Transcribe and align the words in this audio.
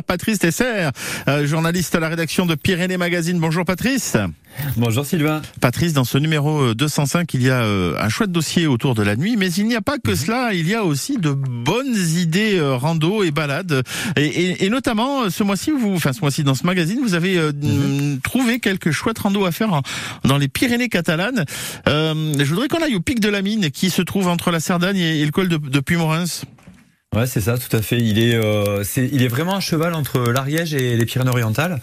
Patrice 0.00 0.38
Tesser, 0.38 0.88
euh, 1.28 1.46
journaliste 1.46 1.94
à 1.94 2.00
la 2.00 2.08
rédaction 2.08 2.46
de 2.46 2.54
Pyrénées 2.54 2.96
Magazine. 2.96 3.38
Bonjour 3.38 3.66
Patrice. 3.66 4.16
Bonjour 4.78 5.04
Sylvain. 5.04 5.42
Patrice, 5.60 5.92
dans 5.92 6.04
ce 6.04 6.16
numéro 6.16 6.72
205, 6.72 7.34
il 7.34 7.42
y 7.42 7.50
a 7.50 7.62
euh, 7.62 7.94
un 8.00 8.08
chouette 8.08 8.32
dossier 8.32 8.66
autour 8.66 8.94
de 8.94 9.02
la 9.02 9.16
nuit, 9.16 9.36
mais 9.36 9.52
il 9.52 9.66
n'y 9.66 9.74
a 9.74 9.82
pas 9.82 9.98
que 9.98 10.14
cela, 10.14 10.54
il 10.54 10.66
y 10.66 10.74
a 10.74 10.82
aussi 10.82 11.18
de 11.18 11.32
bonnes 11.32 11.94
idées 11.94 12.56
euh, 12.56 12.74
rando 12.74 13.22
et 13.22 13.32
balades. 13.32 13.82
Et, 14.16 14.70
notamment, 14.70 15.28
ce 15.28 15.42
mois-ci, 15.42 15.70
vous, 15.70 15.92
enfin 15.94 16.14
ce 16.14 16.22
mois-ci 16.22 16.42
dans 16.42 16.54
ce 16.54 16.64
magazine, 16.64 17.00
vous 17.02 17.12
avez 17.12 17.38
mhm. 17.38 18.20
trouvé 18.22 18.60
quelques 18.60 18.92
chouettes 18.92 19.18
rando 19.18 19.44
à 19.44 19.52
faire 19.52 19.82
dans 20.24 20.38
les 20.38 20.48
Pyrénées 20.48 20.88
catalanes. 20.88 21.44
je 21.86 22.44
voudrais 22.44 22.68
qu'on 22.68 22.82
aille 22.82 22.94
au 22.94 23.00
pic 23.00 23.20
de 23.20 23.28
la 23.28 23.42
mine 23.42 23.70
qui 23.70 23.90
se 23.90 24.00
trouve 24.00 24.28
entre 24.28 24.50
la 24.50 24.60
Cerdagne 24.60 24.96
et, 24.96 25.22
le 25.22 25.32
col 25.32 25.48
de, 25.48 25.58
de 25.58 25.80
Puymorens. 25.80 26.46
Ouais, 27.14 27.26
c'est 27.26 27.42
ça, 27.42 27.58
tout 27.58 27.76
à 27.76 27.82
fait. 27.82 27.98
Il 27.98 28.18
est, 28.18 28.34
euh, 28.34 28.84
c'est, 28.84 29.06
il 29.12 29.22
est 29.22 29.28
vraiment 29.28 29.54
un 29.54 29.60
cheval 29.60 29.92
entre 29.92 30.18
l'Ariège 30.18 30.72
et 30.72 30.96
les 30.96 31.04
Pyrénées-Orientales. 31.04 31.78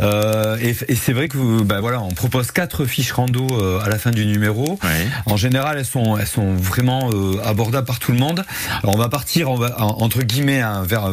Euh, 0.00 0.56
et, 0.60 0.74
et 0.88 0.96
c'est 0.96 1.12
vrai 1.12 1.28
que, 1.28 1.62
bah 1.62 1.80
voilà, 1.80 2.00
on 2.00 2.08
propose 2.08 2.50
quatre 2.50 2.84
fiches 2.84 3.12
rando 3.12 3.46
euh, 3.52 3.78
à 3.84 3.88
la 3.88 3.98
fin 3.98 4.10
du 4.10 4.26
numéro. 4.26 4.78
En 5.26 5.36
général, 5.36 5.78
elles 5.78 5.84
sont, 5.84 6.16
elles 6.16 6.26
sont 6.26 6.54
vraiment 6.54 7.10
euh, 7.12 7.36
abordables 7.44 7.86
par 7.86 8.00
tout 8.00 8.10
le 8.10 8.18
monde. 8.18 8.44
Alors, 8.82 8.96
on 8.96 8.98
va 8.98 9.08
partir, 9.08 9.48
on 9.48 9.54
va, 9.54 9.80
entre 9.80 10.22
guillemets, 10.22 10.60
hein, 10.60 10.82
vers 10.84 11.12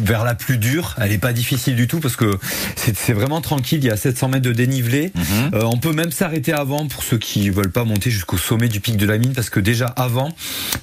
vers 0.00 0.24
la 0.24 0.34
plus 0.34 0.58
dure. 0.58 0.94
Elle 1.00 1.12
est 1.12 1.18
pas 1.18 1.32
difficile 1.32 1.76
du 1.76 1.86
tout 1.86 2.00
parce 2.00 2.16
que 2.16 2.38
c'est 2.76 3.12
vraiment 3.12 3.40
tranquille. 3.40 3.80
Il 3.82 3.86
y 3.86 3.90
a 3.90 3.96
700 3.96 4.28
mètres 4.28 4.42
de 4.42 4.52
dénivelé. 4.52 5.12
Mhm. 5.14 5.22
euh, 5.54 5.62
on 5.64 5.76
peut 5.76 5.92
même 5.92 6.10
s'arrêter 6.10 6.52
avant 6.52 6.86
pour 6.86 7.02
ceux 7.02 7.18
qui 7.18 7.50
veulent 7.50 7.70
pas 7.70 7.84
monter 7.84 8.10
jusqu'au 8.10 8.38
sommet 8.38 8.68
du 8.68 8.80
pic 8.80 8.96
de 8.96 9.06
la 9.06 9.18
mine 9.18 9.32
parce 9.32 9.50
que 9.50 9.60
déjà 9.60 9.86
avant, 9.86 10.30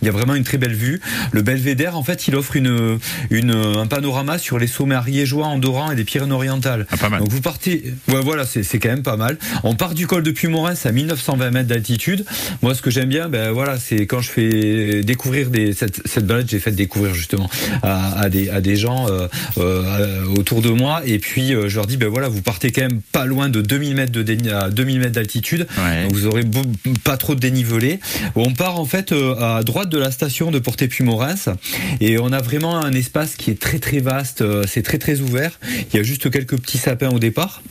il 0.01 0.05
y 0.05 0.09
a 0.09 0.11
vraiment 0.11 0.35
une 0.35 0.43
très 0.43 0.57
belle 0.57 0.73
vue. 0.75 1.01
Le 1.31 1.41
Belvédère, 1.41 1.97
en 1.97 2.03
fait, 2.03 2.27
il 2.27 2.35
offre 2.35 2.55
une, 2.55 2.99
une 3.29 3.51
un 3.51 3.87
panorama 3.87 4.37
sur 4.37 4.59
les 4.59 4.67
sommets 4.67 4.95
ariégeois, 4.95 5.47
andorrans 5.47 5.91
et 5.91 5.95
des 5.95 6.03
Pyrénées-Orientales. 6.03 6.85
Ah, 6.91 6.97
pas 6.97 7.09
mal. 7.09 7.19
Donc 7.19 7.29
vous 7.29 7.41
partez, 7.41 7.93
ouais, 8.09 8.21
voilà, 8.21 8.45
c'est 8.45 8.79
quand 8.79 8.89
même 8.89 9.03
pas 9.03 9.17
mal. 9.17 9.37
On 9.63 9.75
part 9.75 9.93
du 9.93 10.07
col 10.07 10.23
de 10.23 10.31
Puymoren's 10.31 10.85
à 10.85 10.91
1920 10.91 11.51
mètres 11.51 11.67
d'altitude. 11.67 12.25
Moi, 12.61 12.75
ce 12.75 12.81
que 12.81 12.89
j'aime 12.91 13.09
bien, 13.09 13.29
ben 13.29 13.51
voilà, 13.51 13.77
c'est 13.77 14.05
quand 14.05 14.21
je 14.21 14.29
fais 14.29 15.03
découvrir 15.03 15.49
des, 15.49 15.73
cette, 15.73 16.07
cette 16.07 16.25
balade, 16.25 16.47
j'ai 16.49 16.59
fait 16.59 16.71
découvrir 16.71 17.13
justement 17.13 17.49
à, 17.83 18.19
à, 18.19 18.29
des, 18.29 18.49
à 18.49 18.61
des 18.61 18.75
gens 18.75 18.98
euh, 19.07 19.27
euh, 19.57 20.25
autour 20.37 20.61
de 20.61 20.69
moi. 20.69 21.01
Et 21.05 21.19
puis 21.19 21.53
euh, 21.53 21.69
je 21.69 21.75
leur 21.75 21.87
dis, 21.87 21.97
ben 21.97 22.09
voilà, 22.09 22.29
vous 22.29 22.41
partez 22.41 22.71
quand 22.71 22.81
même 22.81 23.01
pas 23.11 23.25
loin 23.25 23.49
de 23.49 23.61
2000 23.61 23.95
mètres 23.95 24.11
de 24.11 24.23
2000 24.23 24.99
mètres 24.99 25.11
d'altitude. 25.11 25.67
Donc 25.77 26.13
vous 26.13 26.27
aurez 26.27 26.43
pas 27.03 27.17
trop 27.17 27.35
de 27.35 27.39
dénivelé. 27.39 27.99
On 28.35 28.53
part 28.53 28.79
en 28.79 28.85
fait 28.85 29.13
à 29.39 29.63
droite 29.63 29.89
de 29.89 29.97
la 29.97 30.11
station 30.11 30.51
de 30.51 30.59
Porté-Puy-Morens 30.59 31.49
et 32.01 32.19
on 32.19 32.31
a 32.31 32.41
vraiment 32.41 32.77
un 32.77 32.93
espace 32.93 33.35
qui 33.35 33.51
est 33.51 33.59
très 33.59 33.79
très 33.79 33.99
vaste. 33.99 34.43
C'est 34.67 34.83
très 34.83 34.97
très 34.97 35.21
ouvert. 35.21 35.59
Il 35.93 35.97
y 35.97 35.99
a 35.99 36.03
juste 36.03 36.29
quelques 36.29 36.57
petits 36.57 36.77
sapins 36.77 37.09
au 37.09 37.19
départ. 37.19 37.61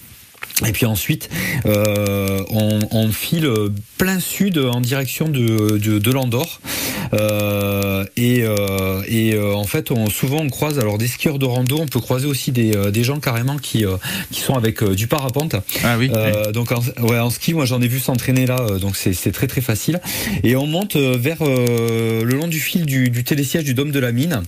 Et 0.66 0.72
puis 0.72 0.86
ensuite, 0.86 1.30
euh, 1.66 2.42
on, 2.50 2.80
on, 2.90 3.12
file 3.12 3.48
plein 3.96 4.18
sud 4.18 4.58
en 4.58 4.80
direction 4.80 5.28
de, 5.28 5.78
de, 5.78 5.98
de 5.98 6.10
l'Andorre. 6.10 6.60
Euh, 7.14 7.87
et, 8.16 8.42
euh, 8.42 9.02
et 9.06 9.34
euh, 9.34 9.54
en 9.54 9.64
fait, 9.64 9.90
on, 9.90 10.10
souvent 10.10 10.38
on 10.38 10.48
croise 10.48 10.78
alors 10.78 10.98
des 10.98 11.06
skieurs 11.06 11.38
de 11.38 11.46
rando, 11.46 11.78
on 11.80 11.86
peut 11.86 12.00
croiser 12.00 12.26
aussi 12.26 12.52
des, 12.52 12.76
euh, 12.76 12.90
des 12.90 13.04
gens 13.04 13.20
carrément 13.20 13.56
qui, 13.56 13.84
qui 14.30 14.40
sont 14.40 14.54
avec 14.54 14.82
du 14.84 15.06
parapente. 15.06 15.56
Ah 15.84 15.96
oui. 15.98 16.10
Donc 16.52 16.72
en, 16.72 16.80
ouais, 17.02 17.18
en 17.18 17.30
ski, 17.30 17.54
moi 17.54 17.64
j'en 17.64 17.80
ai 17.80 17.88
vu 17.88 18.00
s'entraîner 18.00 18.46
là, 18.46 18.78
donc 18.80 18.96
c'est 18.96 19.32
très 19.32 19.46
très 19.46 19.60
facile. 19.60 20.00
Et 20.42 20.56
on 20.56 20.66
monte 20.66 20.96
vers 20.96 21.42
le 21.42 22.24
long 22.24 22.48
du 22.48 22.60
fil 22.60 22.86
du, 22.86 23.10
du 23.10 23.24
télésiège 23.24 23.64
du 23.64 23.74
dôme 23.74 23.90
de 23.90 24.00
la 24.00 24.12
mine. 24.12 24.42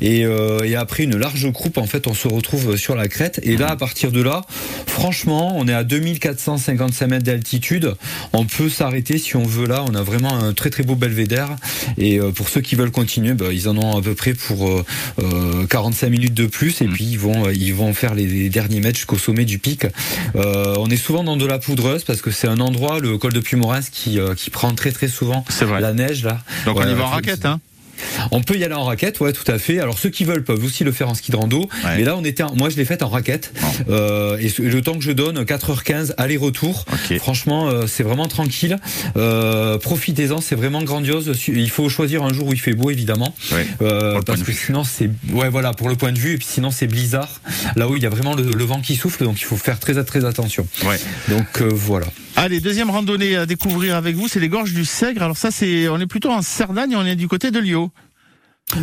Et, 0.00 0.24
et 0.64 0.76
après 0.76 1.04
une 1.04 1.16
large 1.16 1.50
croupe, 1.52 1.78
en 1.78 1.86
fait, 1.86 2.06
on 2.06 2.14
se 2.14 2.28
retrouve 2.28 2.76
sur 2.76 2.94
la 2.94 3.08
crête. 3.08 3.40
Et 3.42 3.56
là, 3.56 3.70
à 3.70 3.76
partir 3.76 4.12
de 4.12 4.22
là, 4.22 4.42
franchement, 4.86 5.56
on 5.56 5.68
est 5.68 5.74
à 5.74 5.84
2455 5.84 7.06
mètres 7.06 7.24
d'altitude. 7.24 7.94
On 8.32 8.44
peut 8.44 8.68
s'arrêter 8.68 9.18
si 9.18 9.36
on 9.36 9.44
veut 9.44 9.66
là. 9.66 9.84
On 9.88 9.94
a 9.94 10.02
vraiment 10.02 10.34
un 10.34 10.52
très 10.52 10.70
très 10.70 10.82
beau 10.82 10.94
belvédère. 10.94 11.56
Et 11.98 12.18
euh, 12.18 12.30
pour 12.30 12.48
ceux 12.48 12.60
qui 12.60 12.74
veulent 12.74 12.90
continuer, 12.96 13.34
bah, 13.34 13.52
ils 13.52 13.68
en 13.68 13.76
ont 13.76 13.96
à 13.96 14.02
peu 14.02 14.14
près 14.14 14.32
pour 14.32 14.84
45 15.18 15.22
euh, 15.22 16.08
euh, 16.08 16.10
minutes 16.10 16.34
de 16.34 16.46
plus. 16.46 16.80
Et 16.80 16.86
mm. 16.86 16.92
puis 16.92 17.04
ils 17.04 17.18
vont 17.18 17.50
ils 17.50 17.74
vont 17.74 17.92
faire 17.94 18.14
les, 18.14 18.48
derniers 18.48 18.80
mètres 18.80 18.96
jusqu'au 18.96 19.18
sommet 19.18 19.44
du 19.44 19.58
pic. 19.58 19.86
on 20.34 20.88
est 20.88 20.96
souvent 20.96 21.22
dans 21.22 21.36
de 21.36 21.46
la 21.46 21.58
poudreuse 21.58 22.04
parce 22.04 22.22
que 22.22 22.30
c'est 22.30 22.48
un 22.48 22.60
endroit, 22.60 22.98
le 22.98 23.18
col 23.18 23.32
de 23.32 23.40
Puymoren's, 23.40 23.90
qui 23.90 24.18
qui 24.36 24.50
prend 24.50 24.74
très 24.74 24.92
très 24.92 25.08
souvent 25.08 25.44
la 25.80 25.92
neige 25.92 26.24
là. 26.24 26.40
Donc 26.64 26.78
on 26.78 26.88
y 26.88 26.94
va 26.94 27.04
en 27.04 27.10
raquette, 27.10 27.44
hein 27.44 27.60
on 28.30 28.42
peut 28.42 28.56
y 28.56 28.64
aller 28.64 28.74
en 28.74 28.84
raquette, 28.84 29.20
ouais, 29.20 29.32
tout 29.32 29.50
à 29.50 29.58
fait. 29.58 29.80
Alors 29.80 29.98
ceux 29.98 30.10
qui 30.10 30.24
veulent 30.24 30.44
peuvent 30.44 30.64
aussi 30.64 30.84
le 30.84 30.92
faire 30.92 31.08
en 31.08 31.14
ski 31.14 31.30
de 31.30 31.36
rando. 31.36 31.68
Mais 31.84 32.04
là, 32.04 32.16
on 32.16 32.24
était, 32.24 32.44
moi, 32.56 32.68
je 32.68 32.76
l'ai 32.76 32.84
fait 32.84 33.02
en 33.02 33.08
raquette. 33.08 33.52
Euh, 33.88 34.38
et 34.38 34.50
le 34.62 34.82
temps 34.82 34.94
que 34.94 35.04
je 35.04 35.12
donne, 35.12 35.42
4h15 35.42 36.14
aller-retour. 36.16 36.84
Franchement, 37.18 37.68
euh, 37.68 37.86
c'est 37.86 38.02
vraiment 38.02 38.28
tranquille. 38.28 38.78
Euh, 39.16 39.78
profitez-en, 39.78 40.40
c'est 40.40 40.54
vraiment 40.54 40.82
grandiose. 40.82 41.32
Il 41.48 41.70
faut 41.70 41.88
choisir 41.88 42.22
un 42.22 42.32
jour 42.32 42.48
où 42.48 42.52
il 42.52 42.60
fait 42.60 42.74
beau, 42.74 42.90
évidemment, 42.90 43.34
parce 44.26 44.42
que 44.42 44.52
sinon 44.52 44.84
c'est, 44.84 45.10
ouais, 45.32 45.48
voilà, 45.48 45.72
pour 45.72 45.88
le 45.88 45.96
point 45.96 46.12
de 46.12 46.18
vue. 46.18 46.34
Et 46.34 46.38
puis 46.38 46.46
sinon 46.48 46.70
c'est 46.70 46.86
blizzard. 46.86 47.40
Là 47.76 47.88
où 47.88 47.96
il 47.96 48.02
y 48.02 48.06
a 48.06 48.10
vraiment 48.10 48.34
le, 48.34 48.64
vent 48.66 48.80
qui 48.80 48.96
souffle, 48.96 49.22
donc 49.22 49.40
il 49.40 49.44
faut 49.44 49.56
faire 49.56 49.78
très 49.78 50.02
très 50.04 50.24
attention. 50.24 50.66
Donc 51.28 51.60
voilà. 51.62 52.06
Allez, 52.38 52.60
deuxième 52.60 52.90
randonnée 52.90 53.34
à 53.34 53.46
découvrir 53.46 53.96
avec 53.96 54.14
vous, 54.14 54.28
c'est 54.28 54.40
les 54.40 54.50
gorges 54.50 54.74
du 54.74 54.84
Sègre. 54.84 55.22
Alors 55.22 55.38
ça, 55.38 55.50
c'est, 55.50 55.88
on 55.88 55.98
est 55.98 56.06
plutôt 56.06 56.30
en 56.30 56.42
Cerdagne, 56.42 56.94
on 56.94 57.06
est 57.06 57.16
du 57.16 57.28
côté 57.28 57.50
de 57.50 57.58
Lyon. 57.58 57.90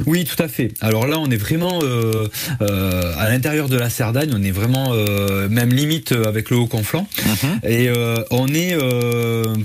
Oui, 0.05 0.23
tout 0.23 0.41
à 0.41 0.47
fait. 0.47 0.71
Alors 0.79 1.07
là, 1.07 1.19
on 1.19 1.29
est 1.29 1.37
vraiment 1.37 1.81
euh, 1.83 2.29
euh, 2.61 3.13
à 3.17 3.29
l'intérieur 3.29 3.67
de 3.67 3.77
la 3.77 3.89
Cerdagne. 3.89 4.31
On 4.33 4.41
est 4.41 4.51
vraiment 4.51 4.93
euh, 4.93 5.49
même 5.49 5.71
limite 5.71 6.13
avec 6.13 6.49
le 6.49 6.55
Haut-Conflans. 6.55 7.05
Mhm. 7.25 7.69
Et 7.69 7.89
on 8.31 8.47
est 8.47 8.77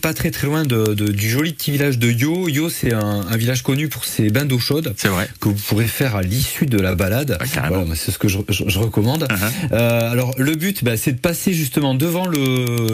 pas 0.01 0.15
très 0.15 0.33
très 0.33 0.49
loin 0.49 0.65
de, 0.65 0.95
du 0.95 1.31
joli 1.31 1.53
petit 1.53 1.71
village 1.71 1.99
de 1.99 2.11
Yo. 2.11 2.49
Yo, 2.49 2.69
c'est 2.69 2.93
un, 2.93 3.37
village 3.37 3.63
connu 3.63 3.89
pour 3.89 4.05
ses 4.05 4.31
bains 4.31 4.45
d'eau 4.45 4.59
chaude. 4.59 4.93
C'est 4.97 5.09
vrai. 5.09 5.29
Que 5.41 5.51
vous 5.51 5.55
pourrez 5.55 5.87
faire 5.87 6.17
à 6.17 6.23
l'issue 6.23 6.67
de 6.67 6.79
la 6.79 6.97
balade. 6.97 7.39
Ah, 7.41 7.69
voilà, 7.69 7.85
c'est 7.95 8.11
ce 8.11 8.19
que 8.19 8.27
je, 8.27 8.39
recommande. 8.79 9.29
Mhm. 9.31 9.73
alors 9.79 10.35
le 10.37 10.57
but, 10.57 10.83
bah, 10.83 10.97
c'est 10.97 11.13
de 11.13 11.21
passer 11.21 11.53
justement 11.53 11.95
devant 11.95 12.29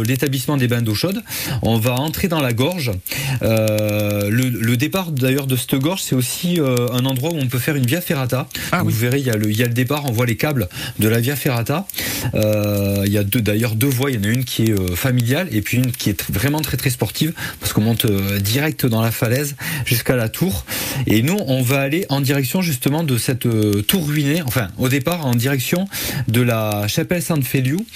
l'établissement 0.05 0.59
des 0.59 0.69
bains 0.69 0.83
d'eau 0.83 0.95
chaude. 0.95 1.23
On 1.63 1.79
va 1.79 1.95
entrer 1.95 2.29
dans 2.29 2.41
la 2.41 2.53
gorge. 2.53 2.93
Le, 3.41 4.29
le, 4.29 4.77
départ 4.77 5.11
d'ailleurs 5.11 5.47
de 5.47 5.57
cette 5.57 5.77
gorge, 5.77 6.03
c'est 6.03 6.15
aussi 6.15 6.61
un 6.61 7.05
endroit 7.07 7.14
endroit 7.15 7.31
où 7.33 7.39
on 7.39 7.47
peut 7.47 7.59
faire 7.59 7.77
une 7.77 7.87
via 7.87 8.01
ferrata. 8.01 8.49
Ah 8.73 8.83
vous 8.83 8.91
verrez, 8.91 9.21
il 9.21 9.27
y, 9.27 9.31
a 9.31 9.37
le, 9.37 9.49
il 9.49 9.57
y 9.57 9.63
a 9.63 9.67
le 9.67 9.73
départ, 9.73 10.05
on 10.07 10.13
voit 10.13 10.27
les 10.27 10.37
câbles 10.37 10.69
de 10.99 11.09
la 11.09 11.21
via 11.21 11.37
ferrata. 11.37 11.87
Euh, 12.35 13.05
il 13.07 13.13
y 13.13 13.19
a 13.19 13.25
d'ailleurs 13.25 13.77
deux 13.77 13.87
voies, 13.87 14.11
il 14.11 14.17
y 14.17 14.19
en 14.19 14.25
a 14.25 14.33
une 14.33 14.45
qui 14.45 14.65
est 14.65 14.73
euh, 14.73 14.97
familiale 14.97 15.49
et 15.53 15.63
puis 15.63 15.77
une 15.77 15.93
qui 15.93 16.11
est 16.11 16.31
vraiment 16.31 16.61
très 16.61 16.77
très 16.77 16.91
sportive 16.91 17.33
parce 17.61 17.73
qu'on 17.73 17.83
monte 17.83 18.07
euh, 18.07 18.41
direct 18.41 18.87
dans 18.87 19.01
la 19.01 19.13
falaise 19.13 19.55
jusqu'à 19.85 20.17
la 20.17 20.29
tour. 20.29 20.65
Et 21.07 21.23
nous, 21.23 21.37
on 21.47 21.63
va 21.63 21.81
aller 21.81 22.07
en 22.09 22.21
direction 22.21 22.63
justement 22.63 23.05
de 23.05 23.17
cette 23.17 23.47
tour 23.87 24.07
ruinée, 24.07 24.43
enfin 24.43 24.69
au 24.79 24.89
départ 24.89 25.25
en 25.25 25.35
direction 25.35 25.87
de 26.29 26.41
la 26.41 26.89
chapelle 26.89 27.23
Sainte-Féliou. 27.23 27.87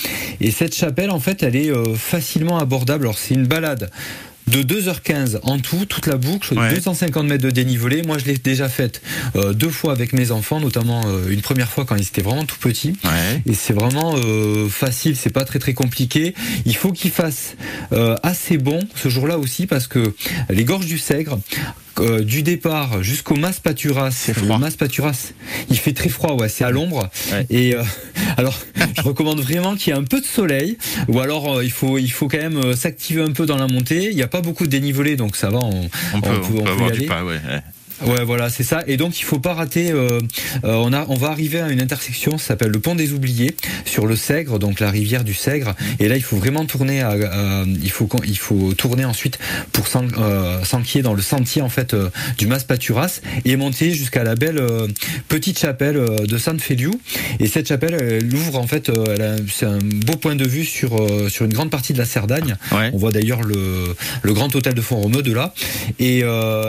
Et 0.40 0.52
cette 0.52 0.74
chapelle, 0.74 1.10
en 1.10 1.20
fait, 1.20 1.42
elle 1.42 1.56
est 1.56 1.72
facilement 1.96 2.58
abordable. 2.58 3.04
Alors 3.04 3.18
c'est 3.18 3.34
une 3.34 3.46
balade 3.46 3.90
de 4.48 4.62
2h15 4.62 5.40
en 5.42 5.58
tout, 5.58 5.84
toute 5.84 6.06
la 6.06 6.16
boucle, 6.16 6.54
250 6.54 7.26
mètres 7.26 7.44
de 7.44 7.50
dénivelé. 7.50 8.02
Moi, 8.02 8.18
je 8.18 8.24
l'ai 8.24 8.38
déjà 8.38 8.68
faite 8.68 9.02
euh, 9.36 9.52
deux 9.52 9.70
fois 9.70 9.92
avec 9.92 10.12
mes 10.12 10.30
enfants, 10.30 10.60
notamment 10.60 11.02
euh, 11.06 11.28
une 11.28 11.42
première 11.42 11.68
fois 11.68 11.84
quand 11.84 11.96
ils 11.96 12.02
étaient 12.02 12.22
vraiment 12.22 12.44
tout 12.44 12.58
petits. 12.58 12.94
Et 13.46 13.54
c'est 13.54 13.72
vraiment 13.72 14.14
euh, 14.16 14.68
facile, 14.68 15.16
c'est 15.16 15.30
pas 15.30 15.44
très 15.44 15.58
très 15.58 15.74
compliqué. 15.74 16.34
Il 16.64 16.76
faut 16.76 16.92
qu'il 16.92 17.10
fasse 17.10 17.56
assez 18.22 18.58
bon 18.58 18.80
ce 18.94 19.08
jour-là 19.08 19.38
aussi 19.38 19.66
parce 19.66 19.86
que 19.86 20.14
les 20.50 20.64
gorges 20.64 20.86
du 20.86 20.98
Sègre, 20.98 21.38
euh, 22.00 22.24
du 22.24 22.42
départ 22.42 23.02
jusqu'au 23.02 23.36
Mas 23.36 23.60
Paturas. 23.60 24.10
C'est 24.10 24.34
froid. 24.34 24.58
Mas 24.58 24.76
Paturas, 24.76 25.32
il 25.70 25.78
fait 25.78 25.92
très 25.92 26.08
froid, 26.08 26.34
ouais, 26.34 26.48
c'est 26.48 26.64
à 26.64 26.70
l'ombre. 26.70 27.08
Et 27.50 27.74
euh, 27.74 27.82
alors, 28.36 28.58
je 28.96 29.02
recommande 29.02 29.40
vraiment 29.40 29.76
qu'il 29.76 29.92
y 29.92 29.96
ait 29.96 29.98
un 29.98 30.04
peu 30.04 30.20
de 30.20 30.26
soleil, 30.26 30.78
ou 31.08 31.20
alors 31.20 31.58
euh, 31.58 31.64
il 31.64 31.70
faut 31.70 31.98
il 31.98 32.10
faut 32.10 32.28
quand 32.28 32.38
même 32.38 32.74
s'activer 32.74 33.22
un 33.22 33.32
peu 33.32 33.46
dans 33.46 33.56
la 33.56 33.66
montée. 33.66 34.10
Il 34.10 34.16
n'y 34.16 34.22
a 34.22 34.28
pas 34.28 34.40
beaucoup 34.40 34.64
de 34.64 34.70
dénivelé, 34.70 35.16
donc 35.16 35.36
ça 35.36 35.50
va, 35.50 35.58
on, 35.58 35.88
on 36.14 36.20
peut, 36.20 36.30
on 36.30 36.62
peut, 36.62 36.70
avoir 36.70 36.90
du 36.90 37.06
pas, 37.06 37.24
ouais. 37.24 37.40
Ouais, 37.48 37.62
voilà, 38.00 38.50
c'est 38.50 38.62
ça. 38.62 38.82
Et 38.86 38.96
donc, 38.96 39.18
il 39.20 39.24
faut 39.24 39.38
pas 39.38 39.54
rater. 39.54 39.90
Euh, 39.90 40.20
euh, 40.64 40.74
on 40.74 40.92
a, 40.92 41.06
on 41.08 41.14
va 41.14 41.28
arriver 41.28 41.60
à 41.60 41.68
une 41.68 41.80
intersection, 41.80 42.38
ça 42.38 42.48
s'appelle 42.48 42.70
le 42.70 42.80
pont 42.80 42.94
des 42.94 43.12
Oubliés, 43.12 43.56
sur 43.84 44.06
le 44.06 44.16
Sègre, 44.16 44.58
donc 44.58 44.80
la 44.80 44.90
rivière 44.90 45.24
du 45.24 45.34
Sègre. 45.34 45.74
Et 46.00 46.08
là, 46.08 46.16
il 46.16 46.22
faut 46.22 46.36
vraiment 46.36 46.64
tourner. 46.64 47.00
À, 47.00 47.14
il 47.82 47.90
faut, 47.90 48.08
il 48.26 48.38
faut 48.38 48.72
tourner 48.74 49.04
ensuite 49.04 49.38
pour 49.72 49.86
euh, 49.96 50.64
s'enquiller 50.64 51.02
dans 51.02 51.14
le 51.14 51.22
sentier 51.22 51.62
en 51.62 51.68
fait 51.68 51.94
du 52.36 52.46
Mas 52.46 52.64
Paturas 52.64 53.20
et 53.44 53.56
monter 53.56 53.92
jusqu'à 53.92 54.24
la 54.24 54.34
belle 54.34 54.62
petite 55.28 55.58
chapelle 55.58 56.00
de 56.26 56.38
Sainte 56.38 56.60
Féliou. 56.60 56.92
Et 57.40 57.46
cette 57.46 57.68
chapelle, 57.68 57.96
elle 58.00 58.34
ouvre 58.34 58.58
en 58.58 58.66
fait, 58.66 58.90
c'est 59.52 59.66
un 59.66 59.78
beau 59.78 60.16
point 60.16 60.36
de 60.36 60.46
vue 60.46 60.64
sur 60.64 61.06
sur 61.30 61.44
une 61.44 61.52
grande 61.52 61.70
partie 61.70 61.92
de 61.92 61.98
la 61.98 62.04
Cerdagne. 62.04 62.56
On 62.72 62.98
voit 62.98 63.12
d'ailleurs 63.12 63.42
le, 63.42 63.94
le 64.22 64.32
grand 64.32 64.54
hôtel 64.54 64.74
de 64.74 64.80
Font-Romeu 64.80 65.22
de 65.22 65.32
là. 65.32 65.54
Et, 65.98 66.22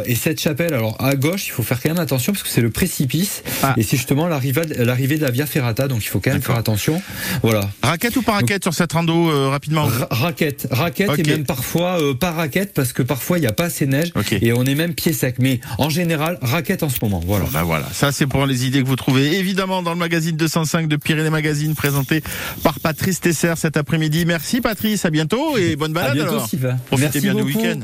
et 0.06 0.16
cette 0.16 0.40
chapelle, 0.42 0.74
alors 0.74 0.96
à 1.00 1.16
gauche, 1.20 1.48
il 1.48 1.52
faut 1.52 1.64
faire 1.64 1.82
quand 1.82 1.90
même 1.90 2.00
attention 2.00 2.34
parce 2.34 2.44
que 2.44 2.50
c'est 2.50 2.62
le 2.62 2.70
précipice 2.70 3.44
Ah. 3.64 3.74
et 3.78 3.84
c'est 3.84 3.98
justement 3.98 4.28
l'arrivée 4.28 4.66
de 4.66 5.22
la 5.24 5.32
Via 5.32 5.46
Ferrata, 5.46 5.88
donc 5.88 6.04
il 6.04 6.08
faut 6.08 6.20
quand 6.20 6.32
même 6.32 6.42
faire 6.42 6.56
attention. 6.56 7.02
Voilà. 7.44 7.70
Raquette 7.84 8.16
ou 8.18 8.22
pas 8.22 8.34
raquette 8.34 8.64
sur 8.64 8.74
cette 8.74 8.92
rando 8.94 9.30
euh, 9.30 9.50
rapidement 9.50 9.86
Ra- 9.86 10.08
raquette, 10.12 10.68
raquette 10.72 11.10
et 11.20 11.24
même 11.24 11.46
parfois 11.46 12.02
euh, 12.02 12.14
pas 12.14 12.32
raquette 12.32 12.74
parce 12.74 12.94
que 12.94 13.04
parfois 13.04 13.38
il 13.38 13.42
n'y 13.42 13.48
a 13.48 13.52
pas 13.54 13.66
assez 13.66 13.86
de 13.86 13.92
neige 13.92 14.12
et 14.42 14.54
on 14.54 14.64
est 14.66 14.76
même 14.76 14.94
pied 14.94 15.14
sec. 15.14 15.36
Mais 15.40 15.60
en 15.78 15.90
général, 15.90 16.38
raquette 16.42 16.84
en 16.84 16.90
ce 16.90 16.98
moment. 17.02 17.22
Voilà. 17.26 17.46
Bah 17.52 17.64
voilà, 17.64 17.88
ça 17.94 18.12
c'est 18.12 18.28
pour 18.28 18.46
les 18.46 18.66
idées 18.66 18.82
que 18.82 18.88
vous 18.88 18.96
trouvez 18.96 19.38
évidemment 19.38 19.82
dans 19.84 19.92
le 19.94 19.98
magazine 20.00 20.36
205 20.36 20.88
de 20.88 20.96
Pyrénées 20.96 21.30
Magazine 21.30 21.76
présenté 21.76 22.24
par 22.64 22.80
Patrice 22.80 23.20
Tesser 23.20 23.54
cet 23.58 23.78
après-midi. 23.78 24.26
Merci 24.26 24.62
Patrice, 24.62 25.06
à 25.06 25.10
bientôt 25.10 25.58
et 25.58 25.76
bonne 25.76 25.92
À 25.92 26.02
balade 26.02 26.14
bientôt, 26.16 26.30
alors. 26.32 26.48
Profitez 26.88 26.98
Merci 26.98 27.20
bien 27.22 27.34
du 27.36 27.44
beaucoup. 27.44 27.58
week-end. 27.66 27.78